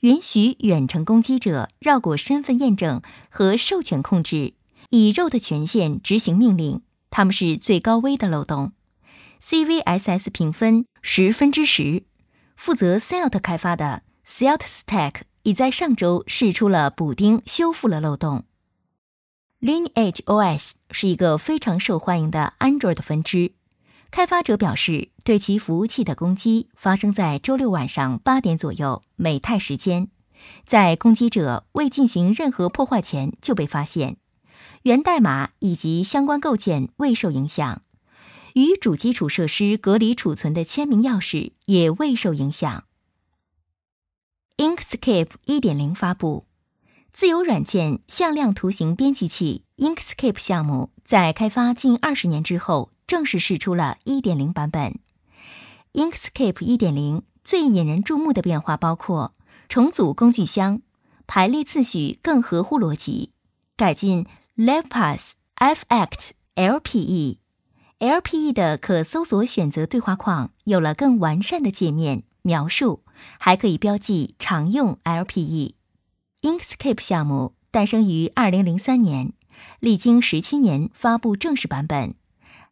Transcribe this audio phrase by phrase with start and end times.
[0.00, 3.00] 允许远程攻击者绕过身份验证
[3.30, 4.52] 和授权控制，
[4.90, 6.82] 以肉的权限执行命令。
[7.16, 8.72] 他们是最高危的漏洞
[9.40, 12.02] ，CVSS 评分十分之十。
[12.56, 18.42] 负责 Salt 开发的 Salt Stack 已在上周试出了补丁，修复了漏洞。
[19.60, 23.52] Lineage OS 是一个非常受欢迎的 Android 分支。
[24.10, 30.08] 开发者表示，对其服务器的攻击发生在周六晚上八点左右美泰时间，
[30.66, 34.16] 在攻击者未进行任何破坏前就被发现。
[34.82, 37.82] 源代码以及相关构件未受影响，
[38.54, 42.84] 与主基础设施隔离储存的签名钥匙也未受影响。
[44.56, 46.46] Inkscape 1.0发布，
[47.12, 55.00] 自由软件向量图形编辑器 Inkscape 项目在开发近二十年之后正式试出了1.0版本。
[55.92, 59.34] Inkscape 1.0最引人注目的变化包括
[59.68, 60.82] 重组工具箱，
[61.26, 63.32] 排列次序更合乎逻辑，
[63.76, 64.26] 改进。
[64.56, 67.38] LevPass、FAct、LPE、
[67.98, 73.02] LPE 的可搜索选择对话框有了更完善的界面描述，
[73.40, 75.74] 还可以标记常用 LPE。
[76.42, 79.32] Inkscape 项目诞生于2003年，
[79.80, 82.14] 历经十七年发布正式版本，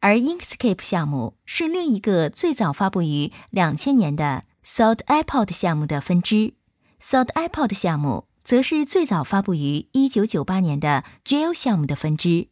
[0.00, 6.54] 而 Inkscape 项目是另一个最早发布于2000年的 Salt iPod 项目的分支。
[7.02, 8.24] Salt iPod 项目。
[8.46, 12.46] 则是最早发布于一九九八年的 Gel 项目的分支。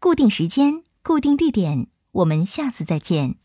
[0.00, 3.36] 固定时间，固定地点，我们下次再见。